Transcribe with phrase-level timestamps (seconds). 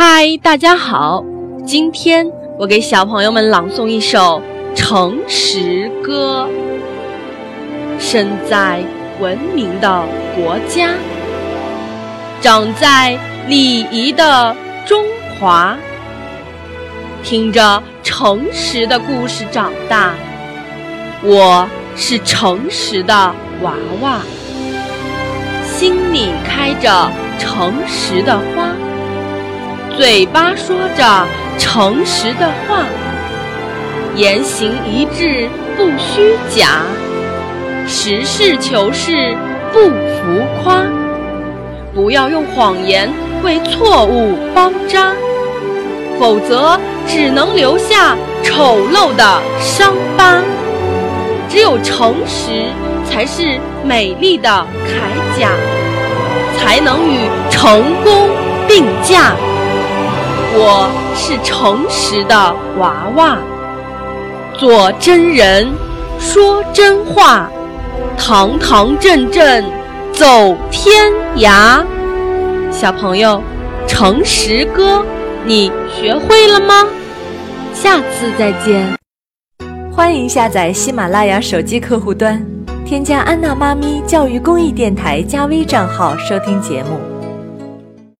[0.00, 1.24] 嗨，大家好！
[1.66, 2.24] 今天
[2.56, 4.40] 我给小朋友们朗诵一首
[4.76, 6.48] 《诚实歌》。
[8.00, 8.80] 身在
[9.18, 10.04] 文明的
[10.36, 10.90] 国家，
[12.40, 14.54] 长在礼仪的
[14.86, 15.04] 中
[15.40, 15.76] 华，
[17.24, 20.14] 听着诚实的故事长大。
[21.24, 23.12] 我是诚实的
[23.62, 24.20] 娃娃，
[25.66, 28.68] 心里开着诚实的花。
[29.98, 31.26] 嘴巴说着
[31.58, 32.84] 诚实的话，
[34.14, 36.82] 言行一致不虚假，
[37.84, 39.36] 实事求是
[39.72, 40.84] 不浮夸。
[41.92, 45.12] 不要用谎言为错误包扎，
[46.16, 46.78] 否则
[47.08, 50.40] 只能留下丑陋的伤疤。
[51.48, 52.66] 只有诚实
[53.04, 54.48] 才是美丽的
[54.86, 55.50] 铠甲，
[56.56, 57.18] 才能与
[57.50, 58.28] 成功
[58.68, 59.34] 并驾。
[60.60, 62.34] 我是诚实的
[62.78, 63.38] 娃娃，
[64.54, 65.68] 做真人，
[66.18, 67.48] 说真话，
[68.16, 69.64] 堂堂正正
[70.12, 71.84] 走天涯。
[72.72, 73.40] 小朋友，
[73.86, 75.04] 诚实歌，
[75.44, 76.84] 你学会了吗？
[77.72, 78.98] 下次再见。
[79.92, 82.44] 欢迎下载喜马拉雅手机客户端，
[82.84, 87.17] 添加安娜妈咪教育公益电台加微账号收听节目。